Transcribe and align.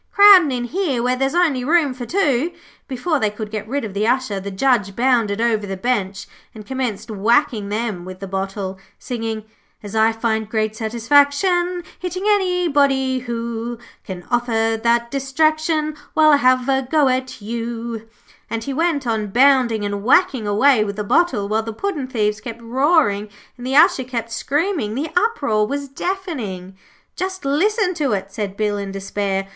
'Crowding 0.13 0.51
in 0.51 0.63
here 0.63 1.03
where 1.03 1.15
there's 1.15 1.35
only 1.35 1.63
room 1.63 1.93
for 1.93 2.07
two.' 2.07 2.51
Before 2.87 3.19
they 3.19 3.29
could 3.29 3.51
get 3.51 3.67
rid 3.67 3.85
of 3.85 3.93
the 3.93 4.07
Usher, 4.07 4.39
the 4.39 4.49
Judge 4.49 4.95
bounded 4.95 5.39
over 5.39 5.67
the 5.67 5.77
bench 5.77 6.27
and 6.55 6.65
commenced 6.65 7.11
whacking 7.11 7.69
them 7.69 8.03
with 8.03 8.19
the 8.19 8.27
bottle, 8.27 8.79
singing 8.97 9.43
'As 9.83 9.95
I 9.95 10.11
find 10.11 10.49
great 10.49 10.75
satisfaction 10.75 11.83
Hitting 11.99 12.23
anybody 12.27 13.19
who 13.19 13.77
Can 14.03 14.25
offer 14.31 14.75
that 14.83 15.11
distraction, 15.11 15.95
Why, 16.15 16.31
I'll 16.31 16.37
have 16.39 16.67
a 16.67 16.81
go 16.89 17.07
at 17.07 17.39
you,' 17.39 18.07
and 18.49 18.63
he 18.63 18.73
went 18.73 19.05
on 19.05 19.27
bounding 19.27 19.85
and 19.85 20.03
whacking 20.03 20.47
away 20.47 20.83
with 20.83 20.95
the 20.95 21.03
bottle, 21.03 21.47
while 21.47 21.61
the 21.61 21.73
puddin' 21.73 22.07
thieves 22.07 22.41
kept 22.41 22.59
roaring, 22.63 23.29
and 23.55 23.67
the 23.67 23.75
Usher 23.75 24.03
kept 24.03 24.31
screaming. 24.31 24.95
The 24.95 25.11
uproar 25.15 25.67
was 25.67 25.87
deafening. 25.87 26.75
'Just 27.15 27.45
listen 27.45 27.93
to 27.93 28.13
it,' 28.13 28.31
said 28.33 28.57
Bill, 28.57 28.79
in 28.79 28.91
despair. 28.91 29.47